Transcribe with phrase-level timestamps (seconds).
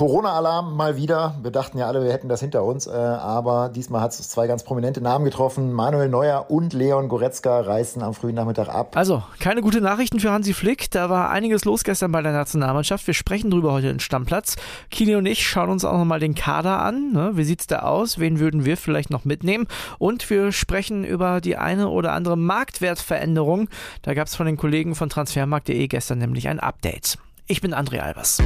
[0.00, 1.34] Corona-Alarm mal wieder.
[1.42, 4.46] Wir dachten ja alle, wir hätten das hinter uns, äh, aber diesmal hat es zwei
[4.46, 5.74] ganz prominente Namen getroffen.
[5.74, 8.96] Manuel Neuer und Leon Goretzka reißen am frühen Nachmittag ab.
[8.96, 10.90] Also, keine gute Nachrichten für Hansi Flick.
[10.90, 13.06] Da war einiges los gestern bei der Nationalmannschaft.
[13.06, 14.56] Wir sprechen drüber heute in Stammplatz.
[14.90, 17.12] Kili und ich schauen uns auch nochmal den Kader an.
[17.12, 17.32] Ne?
[17.34, 18.18] Wie sieht's da aus?
[18.18, 19.66] Wen würden wir vielleicht noch mitnehmen?
[19.98, 23.68] Und wir sprechen über die eine oder andere Marktwertveränderung.
[24.00, 27.18] Da gab es von den Kollegen von transfermarkt.de gestern nämlich ein Update.
[27.46, 28.40] Ich bin André Albers.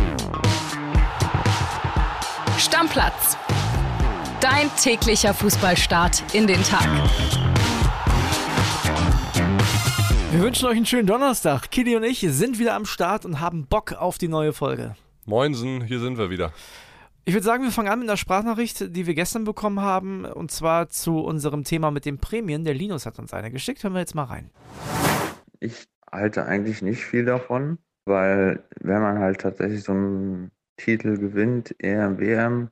[2.58, 3.36] Stammplatz.
[4.40, 6.86] Dein täglicher Fußballstart in den Tag.
[10.30, 11.70] Wir wünschen euch einen schönen Donnerstag.
[11.72, 14.94] Kili und ich sind wieder am Start und haben Bock auf die neue Folge.
[15.26, 16.52] Moinsen, hier sind wir wieder.
[17.24, 20.52] Ich würde sagen, wir fangen an mit einer Sprachnachricht, die wir gestern bekommen haben, und
[20.52, 22.64] zwar zu unserem Thema mit den Prämien.
[22.64, 23.82] Der Linus hat uns eine geschickt.
[23.82, 24.50] Hören wir jetzt mal rein.
[25.58, 31.74] Ich halte eigentlich nicht viel davon, weil wenn man halt tatsächlich so einen Titel gewinnt,
[31.78, 32.70] EM, WM,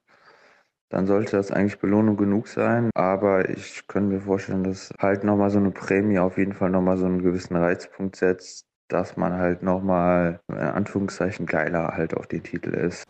[0.89, 2.91] dann sollte das eigentlich Belohnung genug sein.
[2.95, 6.99] Aber ich könnte mir vorstellen, dass halt nochmal so eine Prämie auf jeden Fall nochmal
[6.99, 12.43] so einen gewissen Reizpunkt setzt, dass man halt nochmal, in Anführungszeichen, geiler halt auf den
[12.43, 13.05] Titel ist.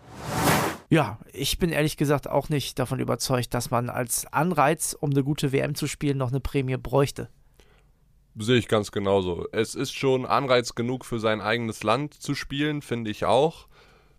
[0.90, 5.24] Ja, ich bin ehrlich gesagt auch nicht davon überzeugt, dass man als Anreiz, um eine
[5.24, 7.30] gute WM zu spielen, noch eine Prämie bräuchte.
[8.38, 9.46] Sehe ich ganz genauso.
[9.52, 13.68] Es ist schon Anreiz genug für sein eigenes Land zu spielen, finde ich auch.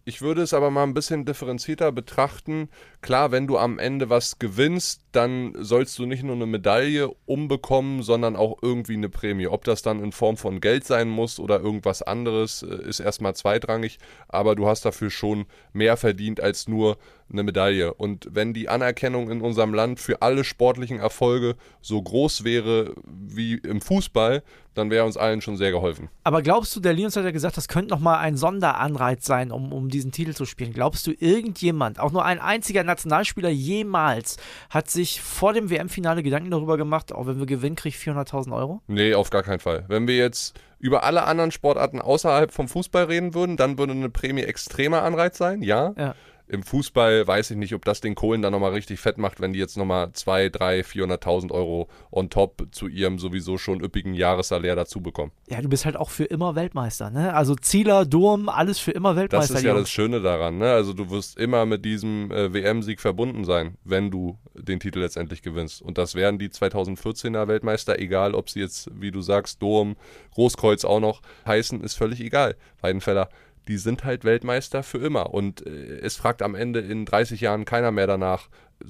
[0.05, 2.69] Ich würde es aber mal ein bisschen differenzierter betrachten.
[3.01, 8.03] Klar, wenn du am Ende was gewinnst, dann sollst du nicht nur eine Medaille umbekommen,
[8.03, 9.47] sondern auch irgendwie eine Prämie.
[9.47, 13.35] Ob das dann in Form von Geld sein muss oder irgendwas anderes, äh, ist erstmal
[13.35, 16.97] zweitrangig, aber du hast dafür schon mehr verdient als nur
[17.31, 17.93] eine Medaille.
[17.93, 23.55] Und wenn die Anerkennung in unserem Land für alle sportlichen Erfolge so groß wäre wie
[23.55, 26.09] im Fußball, dann wäre uns allen schon sehr geholfen.
[26.23, 29.71] Aber glaubst du, der Linus hat ja gesagt, das könnte nochmal ein Sonderanreiz sein, um,
[29.71, 30.73] um diesen Titel zu spielen.
[30.73, 34.37] Glaubst du, irgendjemand, auch nur ein einziger Nationalspieler jemals,
[34.69, 38.55] hat sich vor dem WM-Finale Gedanken darüber gemacht, auch wenn wir gewinnen, kriege ich 400.000
[38.55, 38.81] Euro?
[38.87, 39.85] Nee, auf gar keinen Fall.
[39.87, 44.09] Wenn wir jetzt über alle anderen Sportarten außerhalb vom Fußball reden würden, dann würde eine
[44.09, 45.93] Prämie extremer Anreiz sein, ja.
[45.97, 46.15] ja
[46.47, 49.53] im Fußball weiß ich nicht, ob das den Kohlen dann nochmal richtig fett macht, wenn
[49.53, 54.75] die jetzt nochmal 2, 3, 400.000 Euro on top zu ihrem sowieso schon üppigen Jahressalär
[54.75, 55.31] dazu bekommen.
[55.47, 57.33] Ja, du bist halt auch für immer Weltmeister, ne?
[57.33, 59.53] Also Zieler, Durm, alles für immer Weltmeister.
[59.53, 60.71] Das ist ja das Schöne daran, ne?
[60.73, 65.41] Also du wirst immer mit diesem äh, WM-Sieg verbunden sein, wenn du den Titel letztendlich
[65.41, 65.81] gewinnst.
[65.81, 69.95] Und das werden die 2014er Weltmeister, egal ob sie jetzt, wie du sagst, Durm,
[70.31, 72.55] Großkreuz auch noch heißen, ist völlig egal.
[72.81, 73.29] Weidenfeller
[73.67, 75.33] die sind halt Weltmeister für immer.
[75.33, 78.49] Und äh, es fragt am Ende in 30 Jahren keiner mehr danach,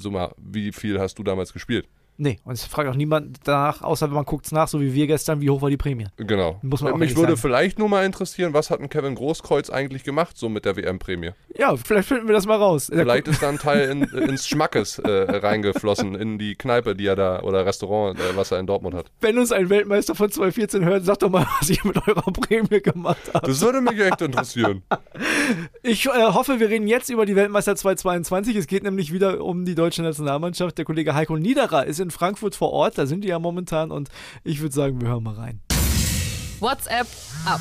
[0.10, 1.88] mal, wie viel hast du damals gespielt?
[2.18, 4.94] Nee, und es fragt auch niemand danach, außer wenn man guckt es nach, so wie
[4.94, 6.08] wir gestern, wie hoch war die Prämie.
[6.18, 6.60] Genau.
[6.62, 7.42] Muss man Mich würde sagen.
[7.42, 11.32] vielleicht nur mal interessieren, was hat ein Kevin Großkreuz eigentlich gemacht, so mit der WM-Prämie?
[11.58, 12.90] Ja, vielleicht finden wir das mal raus.
[12.94, 17.16] Vielleicht ist da ein Teil in, ins Schmackes äh, reingeflossen, in die Kneipe, die er
[17.16, 19.08] da, oder Restaurant, äh, was er in Dortmund hat.
[19.22, 22.82] Wenn uns ein Weltmeister von 2014 hört, sagt doch mal, was ihr mit eurer Prämie
[22.82, 23.48] gemacht habt.
[23.48, 24.84] Das würde mich echt interessieren.
[25.82, 28.56] Ich äh, hoffe, wir reden jetzt über die Weltmeister 2022.
[28.56, 30.78] Es geht nämlich wieder um die deutsche Nationalmannschaft.
[30.78, 34.10] Der Kollege Heiko Niederer ist in Frankfurt vor Ort, da sind die ja momentan und
[34.44, 35.62] ich würde sagen, wir hören mal rein.
[36.60, 37.08] WhatsApp
[37.46, 37.60] ab.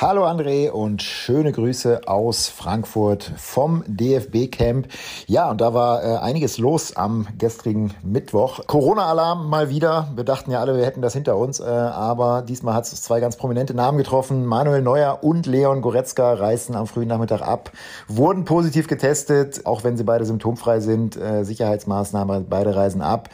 [0.00, 4.86] Hallo André und schöne Grüße aus Frankfurt vom DFB-Camp.
[5.26, 8.60] Ja, und da war äh, einiges los am gestrigen Mittwoch.
[8.68, 10.06] Corona-Alarm mal wieder.
[10.14, 13.18] Wir dachten ja alle, wir hätten das hinter uns, äh, aber diesmal hat es zwei
[13.18, 14.46] ganz prominente Namen getroffen.
[14.46, 17.72] Manuel Neuer und Leon Goretzka reisten am frühen Nachmittag ab,
[18.06, 21.16] wurden positiv getestet, auch wenn sie beide symptomfrei sind.
[21.16, 23.30] Äh, Sicherheitsmaßnahmen, beide reisen ab.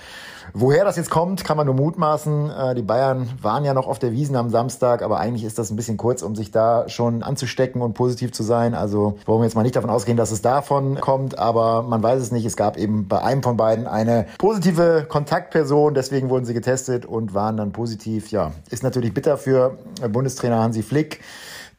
[0.52, 2.50] Woher das jetzt kommt, kann man nur mutmaßen.
[2.50, 5.70] Äh, die Bayern waren ja noch auf der Wiesen am Samstag, aber eigentlich ist das
[5.70, 8.74] ein bisschen kurz, um sich da schon anzustecken und positiv zu sein.
[8.74, 12.20] Also wollen wir jetzt mal nicht davon ausgehen, dass es davon kommt, aber man weiß
[12.20, 12.44] es nicht.
[12.44, 17.34] Es gab eben bei einem von beiden eine positive Kontaktperson, deswegen wurden sie getestet und
[17.34, 18.30] waren dann positiv.
[18.30, 19.78] Ja, ist natürlich bitter für
[20.08, 21.20] Bundestrainer Hansi Flick.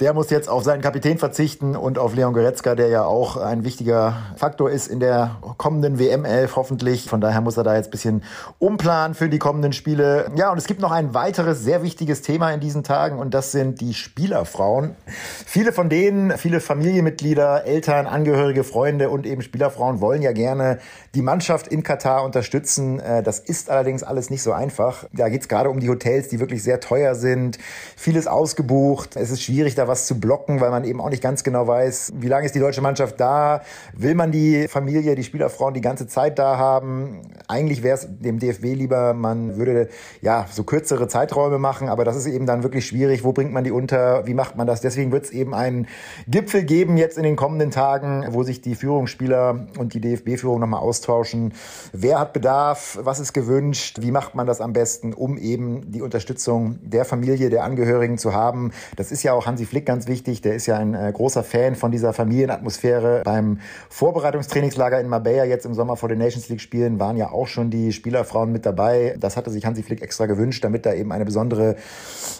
[0.02, 3.64] Der muss jetzt auf seinen Kapitän verzichten und auf Leon Goretzka, der ja auch ein
[3.64, 7.10] wichtiger Faktor ist in der kommenden WM11 hoffentlich.
[7.10, 8.24] Von daher muss er da jetzt ein bisschen
[8.60, 10.30] umplanen für die kommenden Spiele.
[10.36, 13.54] Ja, und es gibt noch ein weiteres sehr wichtiges Thema in diesen Tagen und das
[13.54, 14.98] sind die Spielerfrauen.
[15.46, 20.80] Viele von denen, viele Familienmitglieder, Eltern, Angehörige, Freunde und eben Spielerfrauen wollen ja gerne
[21.14, 23.00] die Mannschaft in Katar unterstützen.
[23.00, 25.06] Äh, das ist allerdings alles nicht so einfach.
[25.14, 27.60] Da geht es gerade um die Hotels, die wirklich sehr teuer sind.
[27.96, 29.16] Vieles ausgebucht.
[29.16, 31.68] Es ist schwierig, da da was zu blocken, weil man eben auch nicht ganz genau
[31.68, 33.62] weiß, wie lange ist die deutsche Mannschaft da?
[33.94, 37.22] Will man die Familie, die Spielerfrauen die ganze Zeit da haben?
[37.48, 39.90] Eigentlich wäre es dem DFB lieber, man würde
[40.22, 43.24] ja so kürzere Zeiträume machen, aber das ist eben dann wirklich schwierig.
[43.24, 44.26] Wo bringt man die unter?
[44.26, 44.82] Wie macht man das?
[44.82, 45.88] Deswegen wird es eben einen
[46.28, 50.82] Gipfel geben jetzt in den kommenden Tagen, wo sich die Führungsspieler und die DFB-Führung nochmal
[50.82, 51.54] austauschen.
[51.94, 52.98] Wer hat Bedarf?
[53.02, 54.00] Was ist gewünscht?
[54.02, 58.34] Wie macht man das am besten, um eben die Unterstützung der Familie, der Angehörigen zu
[58.34, 58.72] haben?
[58.96, 60.42] Das ist ja auch Hansi Flick ganz wichtig.
[60.42, 63.24] Der ist ja ein äh, großer Fan von dieser Familienatmosphäre.
[63.26, 67.48] Beim Vorbereitungstrainingslager in Marbella jetzt im Sommer vor den Nations League Spielen waren ja auch
[67.48, 69.18] schon die Spielerfrauen mit dabei.
[69.20, 71.76] Das hatte sich Hansi Flick extra gewünscht, damit da eben eine besondere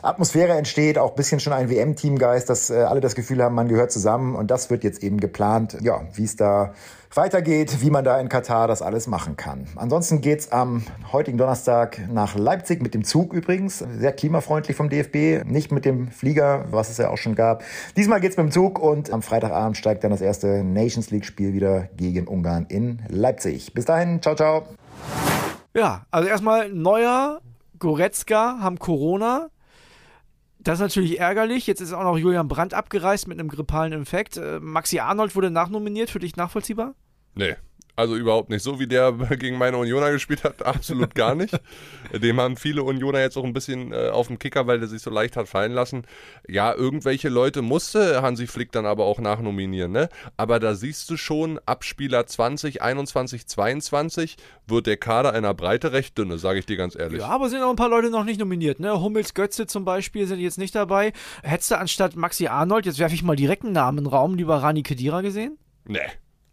[0.02, 0.98] Atmosphäre entsteht.
[0.98, 4.36] Auch bisschen schon ein WM-Teamgeist, dass äh, alle das Gefühl haben, man gehört zusammen.
[4.36, 6.74] Und das wird jetzt eben geplant, ja, wie es da
[7.14, 9.68] weitergeht, wie man da in Katar das alles machen kann.
[9.76, 13.80] Ansonsten geht's am heutigen Donnerstag nach Leipzig mit dem Zug übrigens.
[13.80, 17.64] Sehr klimafreundlich vom DFB, nicht mit dem Flieger, was es ja auch schon gab.
[17.96, 21.54] Diesmal geht's mit dem Zug und am Freitagabend steigt dann das erste Nations League Spiel
[21.54, 23.74] wieder gegen Ungarn in Leipzig.
[23.74, 24.64] Bis dahin, ciao, ciao.
[25.74, 27.42] Ja, also erstmal Neuer,
[27.80, 29.50] Goretzka haben Corona.
[30.66, 31.68] Das ist natürlich ärgerlich.
[31.68, 34.38] Jetzt ist auch noch Julian Brandt abgereist mit einem grippalen Infekt.
[34.38, 36.10] Äh, Maxi Arnold wurde nachnominiert.
[36.10, 36.96] Für dich nachvollziehbar?
[37.36, 37.56] Nee.
[37.96, 38.62] Also überhaupt nicht.
[38.62, 41.58] So wie der gegen meine Unioner gespielt hat, absolut gar nicht.
[42.14, 45.02] Dem haben viele Unioner jetzt auch ein bisschen äh, auf dem Kicker, weil der sich
[45.02, 46.04] so leicht hat fallen lassen.
[46.48, 50.10] Ja, irgendwelche Leute musste Hansi Flick dann aber auch nachnominieren, ne?
[50.38, 54.38] Aber da siehst du schon, Abspieler 20, 21, 22
[54.68, 57.22] wird der Kader einer Breite recht dünne, sage ich dir ganz ehrlich.
[57.22, 59.00] Ja, aber sind auch ein paar Leute noch nicht nominiert, ne?
[59.00, 61.14] Hummels, Götze zum Beispiel sind jetzt nicht dabei.
[61.44, 64.36] Hättest du anstatt Maxi Arnold, jetzt werfe ich mal direkt einen Namen in den Raum,
[64.36, 65.58] lieber Rani Kedira gesehen?
[65.86, 66.00] Nee.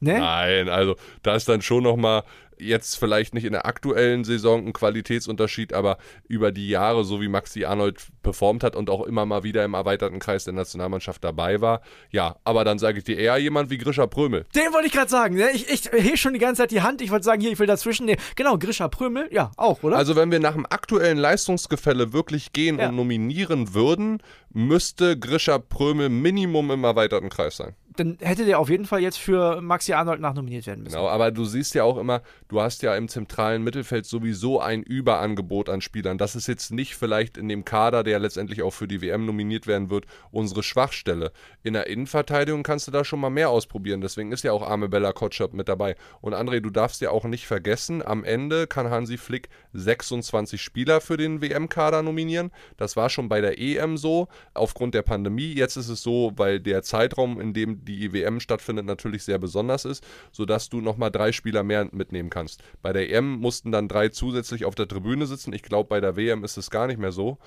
[0.03, 0.19] Ne?
[0.19, 2.25] Nein, also da ist dann schon nochmal
[2.59, 7.27] jetzt vielleicht nicht in der aktuellen Saison ein Qualitätsunterschied, aber über die Jahre, so wie
[7.27, 11.61] Maxi Arnold performt hat und auch immer mal wieder im erweiterten Kreis der Nationalmannschaft dabei
[11.61, 11.81] war.
[12.11, 14.45] Ja, aber dann sage ich dir eher jemand wie Grisha Prömel.
[14.55, 15.35] Den wollte ich gerade sagen.
[15.37, 15.51] Ne?
[15.55, 17.01] Ich, ich hebe schon die ganze Zeit die Hand.
[17.01, 18.07] Ich wollte sagen, hier, ich will dazwischen.
[18.07, 19.97] Nee, genau, Grisha Prömel, ja, auch, oder?
[19.97, 22.89] Also wenn wir nach dem aktuellen Leistungsgefälle wirklich gehen Ja.
[22.91, 27.75] und nominieren würden, müsste Grisha Prömel Minimum im erweiterten Kreis sein.
[27.97, 30.95] Dann hätte der auf jeden Fall jetzt für Maxi Arnold nachnominiert werden müssen.
[30.95, 34.83] Genau, aber du siehst ja auch immer, du hast ja im zentralen Mittelfeld sowieso ein
[34.83, 36.19] Überangebot an Spielern.
[36.19, 39.67] Das ist jetzt nicht vielleicht in dem Kader, der letztendlich auch für die WM nominiert
[39.67, 41.33] werden wird, unsere Schwachstelle.
[41.63, 44.01] In der Innenverteidigung kannst du da schon mal mehr ausprobieren.
[44.01, 45.97] Deswegen ist ja auch Arme Bella Kotschap mit dabei.
[46.21, 51.01] Und André, du darfst ja auch nicht vergessen, am Ende kann Hansi Flick 26 Spieler
[51.01, 52.51] für den WM-Kader nominieren.
[52.77, 55.53] Das war schon bei der EM so, aufgrund der Pandemie.
[55.53, 59.85] Jetzt ist es so, weil der Zeitraum, in dem die WM stattfindet, natürlich sehr besonders
[59.85, 62.63] ist, sodass du nochmal drei Spieler mehr mitnehmen kannst.
[62.83, 65.53] Bei der EM mussten dann drei zusätzlich auf der Tribüne sitzen.
[65.53, 67.39] Ich glaube, bei der WM ist es gar nicht mehr so.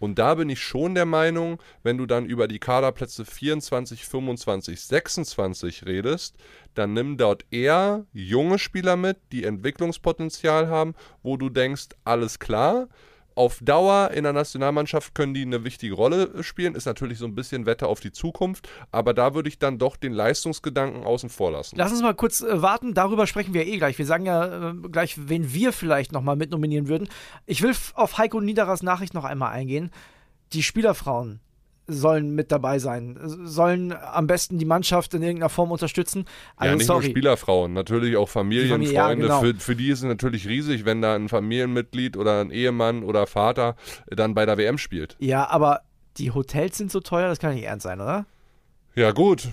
[0.00, 4.80] Und da bin ich schon der Meinung, wenn du dann über die Kaderplätze 24, 25,
[4.80, 6.36] 26 redest,
[6.74, 12.88] dann nimm dort eher junge Spieler mit, die Entwicklungspotenzial haben, wo du denkst, alles klar.
[13.36, 17.34] Auf Dauer in der Nationalmannschaft können die eine wichtige Rolle spielen, ist natürlich so ein
[17.34, 21.50] bisschen Wette auf die Zukunft, aber da würde ich dann doch den Leistungsgedanken außen vor
[21.50, 21.76] lassen.
[21.76, 23.98] Lass uns mal kurz äh, warten, darüber sprechen wir eh gleich.
[23.98, 27.08] Wir sagen ja äh, gleich, wen wir vielleicht nochmal mit nominieren würden.
[27.46, 29.90] Ich will auf Heiko Niederers Nachricht noch einmal eingehen.
[30.52, 31.40] Die Spielerfrauen
[31.86, 36.24] sollen mit dabei sein, sollen am besten die Mannschaft in irgendeiner Form unterstützen.
[36.56, 37.04] Also ja, nicht sorry.
[37.06, 39.26] nur Spielerfrauen, natürlich auch Familien, Familie, ja, Freunde.
[39.26, 39.40] genau.
[39.40, 43.26] für, für die ist es natürlich riesig, wenn da ein Familienmitglied oder ein Ehemann oder
[43.26, 43.76] Vater
[44.06, 45.16] dann bei der WM spielt.
[45.18, 45.82] Ja, aber
[46.16, 48.26] die Hotels sind so teuer, das kann nicht ernst sein, oder?
[48.94, 49.48] Ja, gut.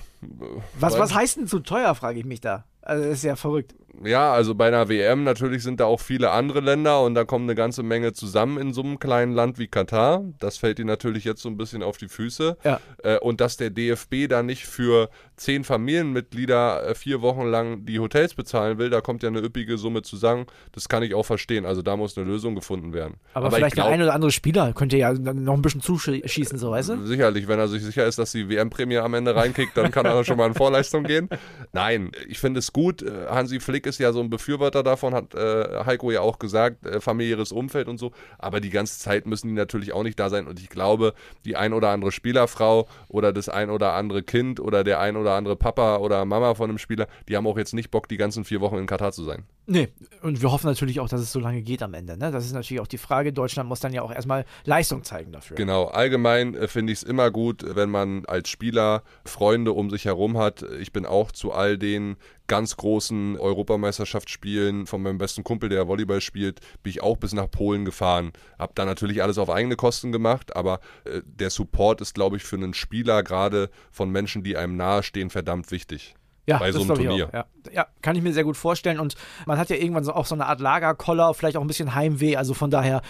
[0.80, 2.66] Was, was heißt denn so teuer, frage ich mich da.
[2.81, 3.75] Also, ist ja verrückt.
[4.04, 7.45] Ja, also bei einer WM natürlich sind da auch viele andere Länder und da kommen
[7.45, 10.23] eine ganze Menge zusammen in so einem kleinen Land wie Katar.
[10.40, 12.57] Das fällt ihnen natürlich jetzt so ein bisschen auf die Füße.
[12.64, 12.80] Ja.
[13.04, 15.09] Äh, und dass der DFB da nicht für
[15.42, 19.78] zehn Familienmitglieder äh, vier Wochen lang die Hotels bezahlen will, da kommt ja eine üppige
[19.78, 20.45] Summe zusammen.
[20.71, 21.66] Das kann ich auch verstehen.
[21.66, 23.16] Also da muss eine Lösung gefunden werden.
[23.33, 26.60] Aber, ich vielleicht glaub- der ein oder andere Spieler könnte ja noch ein bisschen zuschießen,
[26.60, 27.06] so weißt du?
[27.06, 30.24] Sicherlich, wenn er sich sicher ist, dass die WM-Prämie am Ende reinkickt, dann kann er
[30.24, 31.28] schon mal in Vorleistung gehen.
[31.74, 33.02] Nein, ich finde es gut.
[33.02, 36.86] Äh, Hansi Flick ist ja so ein Befürworter davon, hat äh, Heiko ja auch gesagt,
[36.86, 38.12] äh, familiäres Umfeld und so.
[38.38, 40.45] Aber die ganze Zeit müssen die natürlich auch nicht da sein.
[40.48, 41.14] Und ich glaube,
[41.45, 45.31] die ein oder andere Spielerfrau oder das ein oder andere Kind oder der ein oder
[45.35, 48.45] andere Papa oder Mama von einem Spieler, die haben auch jetzt nicht Bock, die ganzen
[48.45, 49.44] vier Wochen in Katar zu sein.
[49.68, 49.90] Nee,
[50.21, 52.18] und wir hoffen natürlich auch, dass es so lange geht am Ende.
[52.18, 52.31] Ne?
[52.31, 53.31] Das ist natürlich auch die Frage.
[53.31, 55.56] Deutschland muss dann ja auch erstmal Leistung zeigen dafür.
[55.56, 60.06] Genau, allgemein äh, finde ich es immer gut, wenn man als Spieler Freunde um sich
[60.06, 60.64] herum hat.
[60.81, 62.18] Ich bin auch zu all den
[62.51, 67.49] ganz großen Europameisterschaftsspielen von meinem besten Kumpel, der Volleyball spielt, bin ich auch bis nach
[67.49, 68.33] Polen gefahren.
[68.59, 72.43] Hab da natürlich alles auf eigene Kosten gemacht, aber äh, der Support ist, glaube ich,
[72.43, 76.15] für einen Spieler gerade von Menschen, die einem nahestehen, verdammt wichtig.
[76.45, 77.29] Ja, bei so einem Turnier.
[77.31, 77.45] Ja.
[77.71, 77.87] ja.
[78.01, 78.99] kann ich mir sehr gut vorstellen.
[78.99, 79.15] Und
[79.45, 82.35] man hat ja irgendwann so auch so eine Art Lagerkoller, vielleicht auch ein bisschen Heimweh.
[82.35, 83.01] Also von daher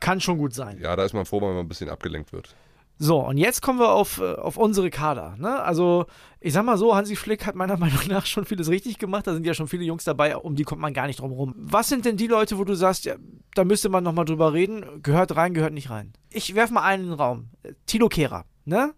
[0.00, 0.80] kann schon gut sein.
[0.80, 2.56] Ja, da ist man froh, wenn man ein bisschen abgelenkt wird.
[3.00, 5.36] So, und jetzt kommen wir auf, äh, auf unsere Kader.
[5.38, 5.62] Ne?
[5.62, 6.06] Also,
[6.40, 9.26] ich sag mal so, Hansi Flick hat meiner Meinung nach schon vieles richtig gemacht.
[9.26, 11.54] Da sind ja schon viele Jungs dabei, um die kommt man gar nicht drum rum.
[11.56, 13.14] Was sind denn die Leute, wo du sagst, ja,
[13.54, 15.02] da müsste man nochmal drüber reden?
[15.02, 16.12] Gehört rein, gehört nicht rein.
[16.30, 17.50] Ich werfe mal einen in den Raum.
[17.86, 18.94] Tilo Kehrer, ne?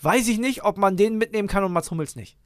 [0.00, 2.36] Weiß ich nicht, ob man den mitnehmen kann und Mats Hummels nicht.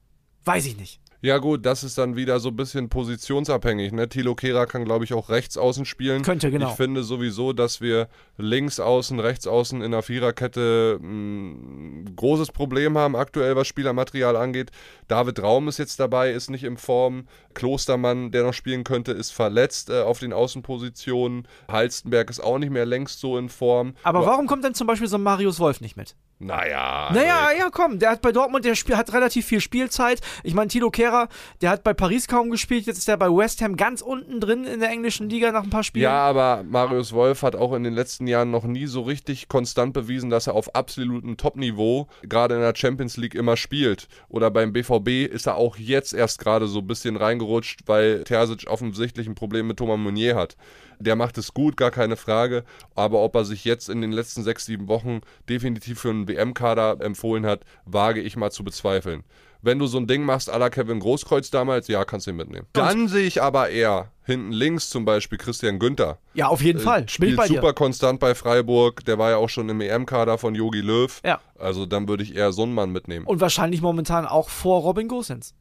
[0.44, 1.01] Weiß ich nicht.
[1.25, 3.93] Ja, gut, das ist dann wieder so ein bisschen positionsabhängig.
[3.93, 4.09] Ne?
[4.09, 6.23] Thilo Kehrer kann, glaube ich, auch rechts außen spielen.
[6.23, 6.71] Könnte, genau.
[6.71, 12.50] Ich finde sowieso, dass wir links außen, rechts außen in der Viererkette ein hm, großes
[12.50, 14.73] Problem haben, aktuell, was Spielermaterial angeht.
[15.07, 17.29] David Raum ist jetzt dabei, ist nicht in Form.
[17.55, 21.47] Klostermann, der noch spielen könnte, ist verletzt äh, auf den Außenpositionen.
[21.69, 23.95] Halstenberg ist auch nicht mehr längst so in Form.
[24.02, 26.17] Aber warum kommt denn zum Beispiel so ein Marius Wolf nicht mit?
[26.43, 27.11] Naja.
[27.13, 30.21] Naja, ja, komm, der hat bei Dortmund, der Spiel, hat relativ viel Spielzeit.
[30.43, 31.29] Ich meine, Tilo Kehrer,
[31.61, 34.65] der hat bei Paris kaum gespielt, jetzt ist er bei West Ham ganz unten drin
[34.65, 36.03] in der englischen Liga nach ein paar Spielen.
[36.03, 39.93] Ja, aber Marius Wolf hat auch in den letzten Jahren noch nie so richtig konstant
[39.93, 44.09] bewiesen, dass er auf absolutem Top-Niveau gerade in der Champions League immer spielt.
[44.29, 48.69] Oder beim BVB ist er auch jetzt erst gerade so ein bisschen reingerutscht, weil Terzic
[48.69, 50.57] offensichtlich ein Problem mit Thomas Meunier hat.
[51.02, 52.64] Der macht es gut, gar keine Frage.
[52.94, 57.00] Aber ob er sich jetzt in den letzten sechs, sieben Wochen definitiv für einen WM-Kader
[57.00, 59.25] empfohlen hat, wage ich mal zu bezweifeln.
[59.64, 62.37] Wenn du so ein Ding machst, à la Kevin Großkreuz damals, ja, kannst du ihn
[62.37, 62.66] mitnehmen.
[62.73, 66.19] Dann sehe ich aber eher hinten links zum Beispiel Christian Günther.
[66.35, 67.09] Ja, auf jeden äh, Fall.
[67.09, 67.73] Spielt super dir.
[67.73, 69.05] konstant bei Freiburg.
[69.05, 71.21] Der war ja auch schon im EM-Kader von Yogi Löw.
[71.25, 71.41] Ja.
[71.59, 73.25] Also dann würde ich eher so einen Mann mitnehmen.
[73.26, 75.55] Und wahrscheinlich momentan auch vor Robin Gosens.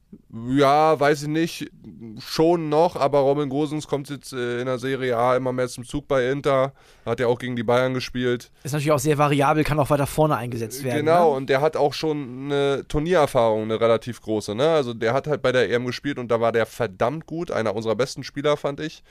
[0.50, 1.72] Ja, weiß ich nicht.
[2.20, 5.86] Schon noch, aber Robin Gosens kommt jetzt äh, in der Serie A immer mehr zum
[5.86, 6.74] Zug bei Inter.
[7.06, 8.52] Hat ja auch gegen die Bayern gespielt.
[8.64, 11.06] Ist natürlich auch sehr variabel, kann auch weiter vorne eingesetzt werden.
[11.06, 11.38] Genau, ne?
[11.38, 14.56] und der hat auch schon eine Turniererfahrung, eine relativ große.
[14.56, 14.70] Ne?
[14.70, 17.52] Also der hat halt bei der EM gespielt und da war der verdammt gut.
[17.52, 19.04] Einer unserer besten Spieler, fand ich.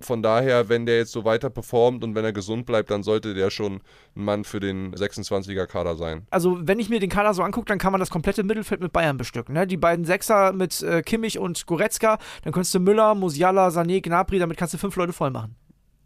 [0.00, 3.32] Von daher, wenn der jetzt so weiter performt und wenn er gesund bleibt, dann sollte
[3.32, 3.80] der schon
[4.16, 6.26] ein Mann für den 26er Kader sein.
[6.30, 8.92] Also, wenn ich mir den Kader so angucke, dann kann man das komplette Mittelfeld mit
[8.92, 9.54] Bayern bestücken.
[9.54, 9.66] Ne?
[9.66, 14.38] Die beiden Sechser mit äh, Kimmich und Goretzka, dann könntest du Müller, Musiala, Sané, Gnabry,
[14.38, 15.54] damit kannst du fünf Leute voll machen.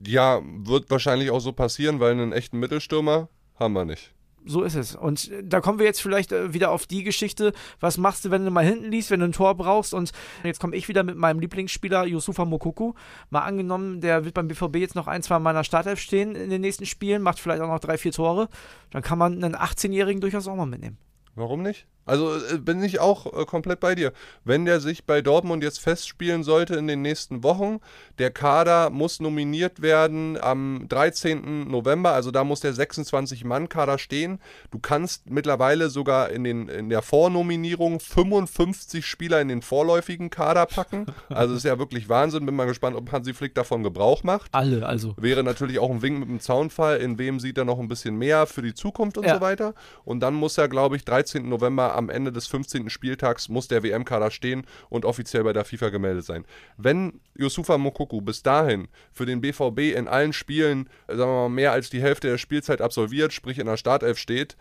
[0.07, 3.29] Ja, wird wahrscheinlich auch so passieren, weil einen echten Mittelstürmer
[3.59, 4.13] haben wir nicht
[4.49, 4.97] so ist es.
[4.97, 8.45] Und da kommen wir jetzt vielleicht äh, wieder auf die Geschichte, was machst du, wenn
[8.45, 10.13] du mal hinten liest, wenn du ein Tor brauchst und
[10.43, 12.95] jetzt komme ich wieder mit meinem Lieblingsspieler Yusufa Mokuku.
[13.31, 16.35] Mal angenommen, der wird beim BVB jetzt noch ein, zwei Mal in der Startelf stehen
[16.35, 18.49] in den nächsten Spielen, macht vielleicht auch noch drei, vier Tore.
[18.91, 20.99] Dann kann man einen 18-Jährigen durchaus auch mal mitnehmen.
[21.35, 21.87] Warum nicht?
[22.09, 24.13] Also äh, bin ich auch äh, komplett bei dir.
[24.45, 27.81] Wenn der sich bei Dortmund jetzt festspielen sollte in den nächsten Wochen,
[28.19, 31.69] der Kader muss nominiert werden am 13.
[31.69, 34.41] November, also da muss der 26-Mann-Kader stehen.
[34.71, 40.67] Du kannst mittlerweile sogar in, den, in der Vornominierung 55 Spieler in den vorläufigen Kader
[40.67, 41.07] packen.
[41.29, 42.47] Also ist ja wirklich Wahnsinn.
[42.47, 44.53] Bin mal gespannt, ob Hansi Flick davon Gebrauch macht.
[44.55, 45.15] Alle, also.
[45.19, 46.99] Wäre natürlich auch ein Wink mit dem Zaunfall.
[46.99, 49.35] In wem sieht er noch ein bisschen mehr für die Zukunft und ja.
[49.35, 49.75] so weiter.
[50.05, 51.49] Und dann muss er, glaube ich, 13.
[51.49, 52.89] November am Ende des 15.
[52.89, 56.47] Spieltags muss der WM-Kader stehen und offiziell bei der FIFA gemeldet sein.
[56.77, 61.73] Wenn Yusufa Mokoku bis dahin für den BVB in allen Spielen, sagen wir mal, mehr
[61.73, 64.57] als die Hälfte der Spielzeit absolviert, sprich in der Startelf steht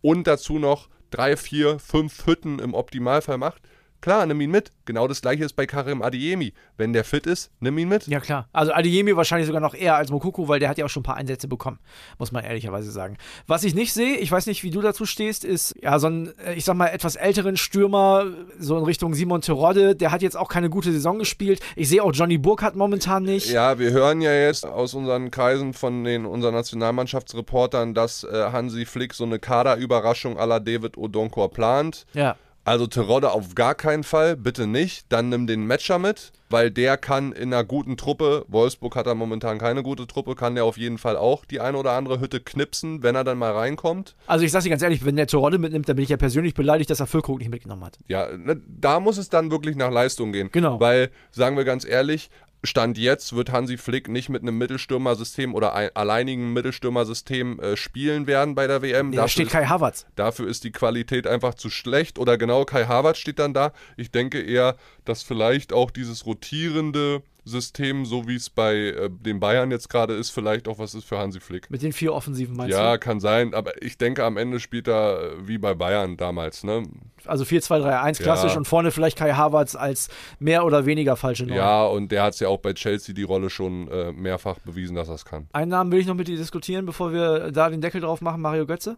[0.00, 3.62] und dazu noch drei, vier, fünf Hütten im Optimalfall macht,
[4.00, 4.72] Klar, nimm ihn mit.
[4.84, 6.52] Genau das gleiche ist bei Karim Adiemi.
[6.76, 8.06] Wenn der fit ist, nimm ihn mit.
[8.06, 8.48] Ja, klar.
[8.52, 11.04] Also Adiemi wahrscheinlich sogar noch eher als Mokuku, weil der hat ja auch schon ein
[11.04, 11.78] paar Einsätze bekommen,
[12.18, 13.16] muss man ehrlicherweise sagen.
[13.46, 16.32] Was ich nicht sehe, ich weiß nicht, wie du dazu stehst, ist ja so ein,
[16.54, 18.26] ich sag mal, etwas älteren Stürmer,
[18.58, 21.60] so in Richtung Simon Terodde, der hat jetzt auch keine gute Saison gespielt.
[21.74, 23.50] Ich sehe auch Johnny Burkhardt momentan nicht.
[23.50, 28.84] Ja, wir hören ja jetzt aus unseren Kreisen von den unseren Nationalmannschaftsreportern, dass äh, Hansi
[28.84, 32.06] Flick so eine Kaderüberraschung à la David Odonkor plant.
[32.12, 32.36] Ja.
[32.66, 35.06] Also Terodde auf gar keinen Fall, bitte nicht.
[35.10, 39.14] Dann nimm den Matcher mit, weil der kann in einer guten Truppe, Wolfsburg hat da
[39.14, 42.40] momentan keine gute Truppe, kann der auf jeden Fall auch die eine oder andere Hütte
[42.40, 44.16] knipsen, wenn er dann mal reinkommt.
[44.26, 46.54] Also ich sag dir ganz ehrlich, wenn der Terodde mitnimmt, dann bin ich ja persönlich
[46.54, 48.00] beleidigt, dass er Füllkrug nicht mitgenommen hat.
[48.08, 50.48] Ja, ne, da muss es dann wirklich nach Leistung gehen.
[50.50, 50.80] Genau.
[50.80, 52.30] Weil, sagen wir ganz ehrlich,
[52.64, 58.26] Stand jetzt wird Hansi Flick nicht mit einem Mittelstürmersystem oder ein, alleinigen Mittelstürmersystem äh, spielen
[58.26, 59.12] werden bei der WM.
[59.12, 60.06] Da steht Kai Havertz.
[60.16, 62.18] Dafür ist die Qualität einfach zu schlecht.
[62.18, 63.72] Oder genau, Kai Havertz steht dann da.
[63.96, 69.38] Ich denke eher, dass vielleicht auch dieses rotierende System, so wie es bei äh, den
[69.38, 71.70] Bayern jetzt gerade ist, vielleicht auch was ist für Hansi Flick.
[71.70, 72.98] Mit den vier Offensiven meinst Ja, du?
[72.98, 76.64] kann sein, aber ich denke, am Ende spielt er äh, wie bei Bayern damals.
[76.64, 76.82] Ne?
[77.24, 78.58] Also 4-2-3-1 klassisch Ja.
[78.58, 80.08] und vorne vielleicht Kai Havertz als
[80.40, 81.56] mehr oder weniger falsche Neun.
[81.56, 84.96] Ja, und der hat es ja auch bei Chelsea die Rolle schon äh, mehrfach bewiesen,
[84.96, 85.46] dass er es kann.
[85.52, 88.40] Einen Namen will ich noch mit dir diskutieren, bevor wir da den Deckel drauf machen,
[88.40, 88.96] Mario Götze.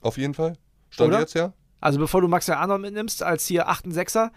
[0.00, 0.52] Auf jeden Fall.
[0.90, 1.20] Stand Oder?
[1.20, 1.52] jetzt ja?
[1.80, 3.86] Also bevor du Max ja Arnold mitnimmst, als hier 8.
[3.86, 4.30] 6er,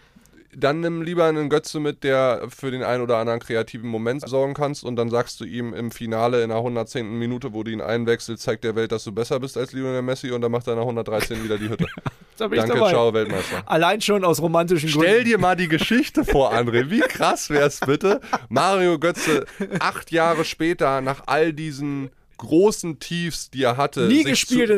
[0.55, 4.53] Dann nimm lieber einen Götze mit, der für den einen oder anderen kreativen Moment sorgen
[4.53, 7.17] kannst und dann sagst du ihm im Finale in der 110.
[7.17, 10.31] Minute, wo du ihn einwechselst, zeigt der Welt, dass du besser bist als Lionel Messi
[10.31, 11.87] und dann macht er nach 113 wieder die Hütte.
[12.37, 12.89] da bin ich Danke, dabei.
[12.89, 13.63] ciao, Weltmeister.
[13.65, 15.25] Allein schon aus romantischen Stell Gründen.
[15.25, 16.89] dir mal die Geschichte vor, André.
[16.89, 18.19] Wie krass wär's bitte?
[18.49, 19.45] Mario Götze
[19.79, 22.09] acht Jahre später nach all diesen
[22.41, 24.75] großen Tiefs, die er hatte, Nie sich gespielt zu-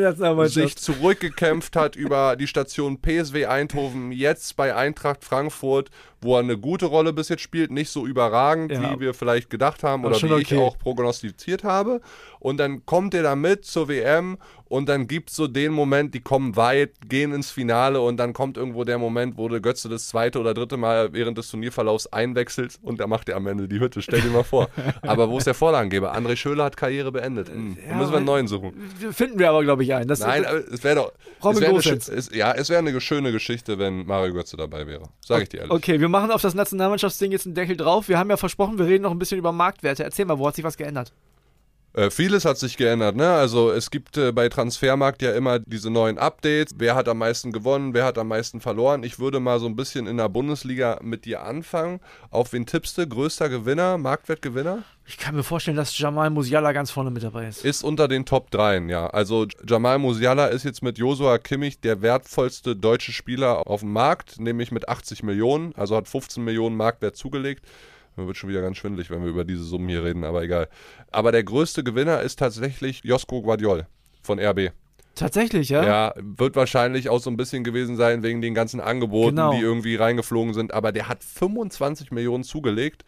[0.48, 5.90] sich zurückgekämpft hat über die Station PSW Eindhoven, jetzt bei Eintracht Frankfurt,
[6.24, 8.94] wo er eine gute Rolle bis jetzt spielt, nicht so überragend, Ja.
[8.94, 10.54] wie wir vielleicht gedacht haben oder wie okay.
[10.54, 12.00] ich auch prognostiziert habe.
[12.40, 16.14] Und dann kommt er da mit zur WM und dann gibt es so den Moment,
[16.14, 19.88] die kommen weit, gehen ins Finale und dann kommt irgendwo der Moment, wo der Götze
[19.88, 23.68] das zweite oder dritte Mal während des Turnierverlaufs einwechselt und da macht er am Ende
[23.68, 24.02] die Hütte.
[24.02, 24.68] Stell dir mal vor.
[25.02, 26.14] Aber wo ist der Vorlagengeber?
[26.14, 27.50] André Schöler hat Karriere beendet.
[27.50, 28.72] Hm, da müssen wir einen neuen suchen.
[29.12, 30.08] Finden wir aber, glaube ich, einen.
[30.08, 31.12] Das, Nein, es wäre doch.
[31.42, 34.86] Robin es wär eine, es, ja, es wäre eine schöne Geschichte, wenn Mario Götze dabei
[34.86, 35.08] wäre.
[35.20, 35.72] Sag ich dir ehrlich.
[35.72, 38.08] Okay, wir machen auf das Nationalmannschaftsding jetzt einen Deckel drauf.
[38.08, 40.04] Wir haben ja versprochen, wir reden noch ein bisschen über Marktwerte.
[40.04, 41.12] Erzähl mal, wo hat sich was geändert?
[41.92, 43.32] Äh, vieles hat sich geändert, ne?
[43.32, 46.74] Also es gibt äh, bei Transfermarkt ja immer diese neuen Updates.
[46.78, 49.02] Wer hat am meisten gewonnen, wer hat am meisten verloren?
[49.02, 51.98] Ich würde mal so ein bisschen in der Bundesliga mit dir anfangen.
[52.30, 53.08] Auf wen tippst du?
[53.08, 54.84] Größter Gewinner, Marktwertgewinner?
[55.06, 57.62] Ich kann mir vorstellen, dass Jamal Musiala ganz vorne mit dabei ist.
[57.64, 59.06] Ist unter den Top 3, ja.
[59.08, 64.40] Also Jamal Musiala ist jetzt mit Josua Kimmich der wertvollste deutsche Spieler auf dem Markt,
[64.40, 67.64] nämlich mit 80 Millionen, also hat 15 Millionen Marktwert zugelegt.
[68.16, 70.68] Mir wird schon wieder ganz schwindelig, wenn wir über diese Summen hier reden, aber egal.
[71.10, 73.86] Aber der größte Gewinner ist tatsächlich Josko Guardiol
[74.22, 74.70] von RB.
[75.16, 75.84] Tatsächlich, ja?
[75.84, 79.52] Ja, wird wahrscheinlich auch so ein bisschen gewesen sein wegen den ganzen Angeboten, Genau.
[79.52, 80.74] die irgendwie reingeflogen sind.
[80.74, 83.04] Aber der hat 25 Millionen zugelegt,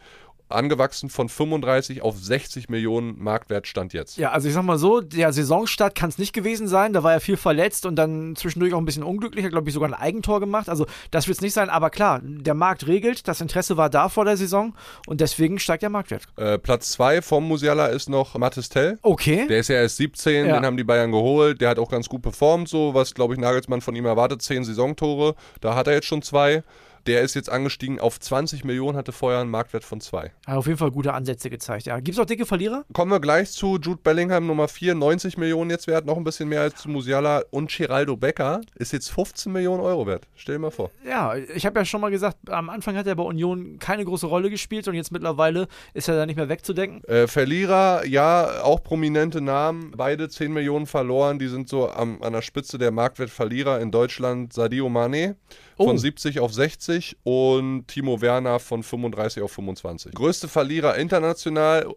[0.49, 4.17] angewachsen von 35 auf 60 Millionen Marktwert stand jetzt.
[4.17, 6.93] Ja, also ich sag mal so, der Saisonstart kann es nicht gewesen sein.
[6.93, 9.45] Da war er viel verletzt und dann zwischendurch auch ein bisschen unglücklich.
[9.45, 10.69] Hat, glaube ich, sogar ein Eigentor gemacht.
[10.69, 11.69] Also das wird es nicht sein.
[11.71, 13.27] Aber klar, der Markt regelt.
[13.29, 14.75] Das Interesse war da vor der Saison
[15.07, 16.23] und deswegen steigt der Marktwert.
[16.37, 18.99] Äh, Platz 2 vom Musiala ist noch Mathis Tell.
[19.03, 19.47] Okay.
[19.49, 20.55] Der ist ja erst 17, Ja.
[20.57, 21.61] den haben die Bayern geholt.
[21.61, 24.43] Der hat auch ganz gut performt, so was, glaube ich, Nagelsmann von ihm erwartet.
[24.43, 26.63] 10 Saisontore, da hat er jetzt schon zwei.
[27.07, 30.33] Der ist jetzt angestiegen auf 20 Millionen, hatte vorher einen Marktwert von zwei.
[30.45, 31.87] Hat auf jeden Fall gute Ansätze gezeigt.
[31.87, 32.01] Ja.
[32.01, 32.85] Gibt es auch dicke Verlierer?
[32.93, 36.49] Kommen wir gleich zu Jude Bellingham Nummer 4, 90 Millionen jetzt wert, noch ein bisschen
[36.49, 37.43] mehr als zu Musiala.
[37.51, 40.27] Und Geraldo Becker ist jetzt 15 Millionen Euro wert.
[40.35, 40.91] Stell dir mal vor.
[41.07, 44.27] Ja, ich habe ja schon mal gesagt, am Anfang hat er bei Union keine große
[44.27, 47.05] Rolle gespielt und jetzt mittlerweile ist er da nicht mehr wegzudenken.
[47.05, 49.93] Äh, Verlierer, ja, auch prominente Namen.
[49.97, 51.39] Beide 10 Millionen verloren.
[51.39, 54.53] Die sind so am, an der Spitze der Marktwertverlierer in Deutschland.
[54.53, 55.37] Sadio Mane
[55.77, 55.99] von Oh.
[55.99, 60.15] 70 auf 60 und Timo Werner von 35 auf 25.
[60.15, 61.95] Größte Verlierer international,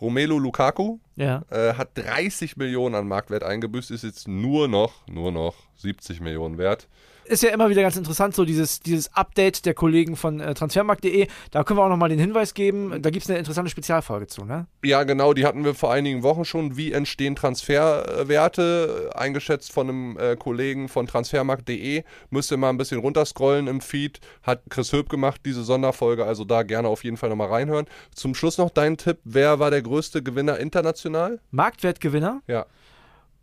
[0.00, 1.42] Romelu Lukaku, Ja.
[1.50, 6.58] äh, hat 30 Millionen an Marktwert eingebüßt, ist jetzt nur noch, nur noch 70 Millionen
[6.58, 6.88] wert.
[7.24, 11.26] ist ja immer wieder ganz interessant, so dieses, dieses Update der Kollegen von äh, transfermarkt.de.
[11.50, 13.02] Da können wir auch nochmal den Hinweis geben.
[13.02, 14.66] Da gibt es eine interessante Spezialfolge zu, ne?
[14.82, 16.78] Ja, genau, die hatten wir vor einigen Wochen schon.
[16.78, 19.10] Wie entstehen Transferwerte?
[19.14, 22.04] Eingeschätzt von einem äh, Kollegen von transfermarkt.de.
[22.30, 24.20] Müsst ihr mal ein bisschen runterscrollen im Feed.
[24.42, 26.24] Hat Chris Höp gemacht, diese Sonderfolge.
[26.24, 27.86] Also da gerne auf jeden Fall nochmal reinhören.
[28.14, 29.18] Zum Schluss noch dein Tipp.
[29.24, 31.40] Wer war der größte Gewinner international?
[31.50, 32.42] Marktwertgewinner?
[32.46, 32.66] Ja.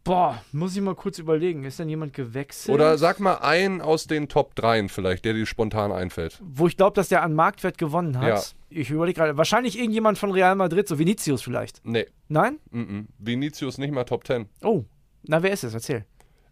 [0.06, 1.64] Boah, muss ich mal kurz überlegen.
[1.64, 2.74] Ist denn jemand gewechselt?
[2.76, 6.40] Oder sag mal einen aus den Top 3 vielleicht, der dir spontan einfällt.
[6.44, 8.28] Wo ich glaube, dass der an Marktwert gewonnen hat.
[8.28, 8.42] Ja.
[8.70, 9.36] Ich überlege gerade.
[9.36, 11.82] Wahrscheinlich irgendjemand von Real Madrid, so Vinicius vielleicht.
[11.84, 12.06] Nee.
[12.28, 12.60] Nein?
[12.70, 13.06] Mm -mm.
[13.18, 14.48] Vinicius nicht mal Top 10.
[14.62, 14.86] Oh.
[15.24, 15.74] Na, wer ist es?
[15.74, 16.06] Erzähl.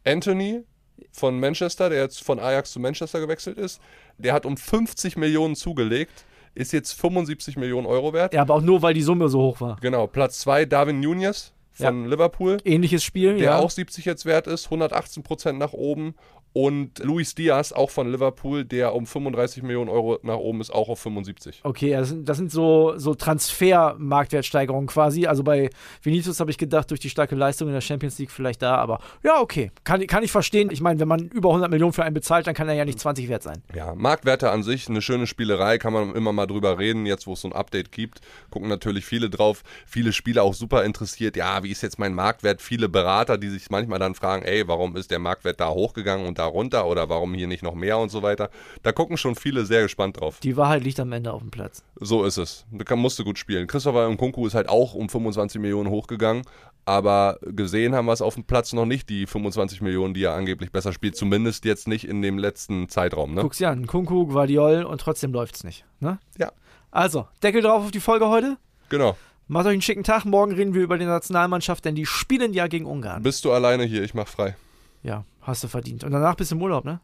[0.04, 0.64] Anthony
[1.12, 3.80] von Manchester, der jetzt von Ajax zu Manchester gewechselt ist,
[4.18, 8.34] der hat um 50 Millionen zugelegt, ist jetzt 75 Millionen Euro wert.
[8.34, 9.78] Ja, aber auch nur, weil die Summe so hoch war.
[9.82, 13.60] Genau, Platz 2 Darwin Nunez von Liverpool, Ähnliches Spiel, der ja.
[13.60, 16.16] auch 70 jetzt wert ist, 118 Prozent nach oben.
[16.54, 20.88] Und Luis Diaz, auch von Liverpool, der um 35 Millionen Euro nach oben ist, auch
[20.88, 21.62] auf 75.
[21.64, 25.26] Okay, das sind, das sind so, so Transfer-Marktwertsteigerungen quasi.
[25.26, 25.72] Also bei
[26.04, 29.00] Vinicius habe ich gedacht, durch die starke Leistung in der Champions League vielleicht da, aber
[29.24, 29.72] ja, okay.
[29.84, 30.70] Kann, kann ich verstehen.
[30.72, 33.00] Ich meine, wenn man über 100 Millionen für einen bezahlt, dann kann er ja nicht
[33.00, 33.64] 20 wert sein.
[33.74, 37.08] Ja, Marktwerte an sich, eine schöne Spielerei, kann man immer mal drüber reden.
[37.08, 39.64] Jetzt, wo es so ein Update gibt, gucken natürlich viele drauf.
[39.88, 41.36] Viele Spieler auch super interessiert.
[41.36, 42.62] Ja, wie ist jetzt mein Marktwert?
[42.62, 46.38] Viele Berater, die sich manchmal dann fragen, ey, warum ist der Marktwert da hochgegangen und
[46.38, 48.50] da runter oder warum hier nicht noch mehr und so weiter.
[48.82, 50.40] Da gucken schon viele sehr gespannt drauf.
[50.42, 51.84] Die Wahrheit liegt am Ende auf dem Platz.
[52.00, 52.66] So ist es.
[52.72, 53.68] Da musst du gut spielen.
[53.68, 56.44] Christopher Nkunku ist halt auch um 25 Millionen hochgegangen,
[56.86, 60.34] aber gesehen haben wir es auf dem Platz noch nicht, die 25 Millionen, die er
[60.34, 61.16] angeblich besser spielt.
[61.16, 63.34] Zumindest jetzt nicht in dem letzten Zeitraum.
[63.34, 63.42] Ne?
[63.42, 65.86] Guck's dir an, Kunku, Guardiol und trotzdem läuft's nicht.
[66.00, 66.20] Ne?
[66.38, 66.52] Ja.
[66.92, 68.58] Also, Deckel drauf auf die Folge heute.
[68.90, 69.18] Genau.
[69.48, 70.26] Macht euch einen schicken Tag.
[70.26, 73.24] Morgen reden wir über die Nationalmannschaft, denn die spielen ja gegen Ungarn.
[73.24, 74.04] Bist du alleine hier?
[74.04, 74.56] Ich mach frei.
[75.04, 76.04] Ja, hast du verdient.
[76.04, 77.00] Und danach bist du im Urlaub, ne?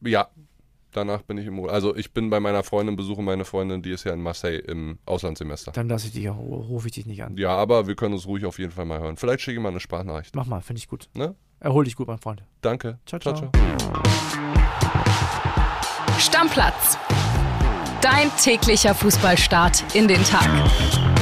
[0.00, 0.28] Ja.
[0.92, 1.74] Danach bin ich im Urlaub.
[1.74, 4.98] Also ich bin bei meiner Freundin, besuche meine Freundin, die ist ja in Marseille im
[5.04, 5.72] Auslandssemester.
[5.72, 7.36] Dann lasse ich dich, rufe ich dich nicht an.
[7.36, 9.16] Ja, aber wir können uns ruhig auf jeden Fall mal hören.
[9.16, 10.34] Vielleicht schicke ich mal eine Sprachnachricht.
[10.34, 11.10] Mach mal, finde ich gut.
[11.12, 11.34] Ne?
[11.60, 12.42] Erhol dich gut, mein Freund.
[12.62, 12.98] Danke.
[13.04, 13.34] Ciao, ciao.
[13.34, 13.50] ciao,
[16.18, 16.98] Stammplatz.
[18.00, 21.17] Dein täglicher Fußballstart in den Tag.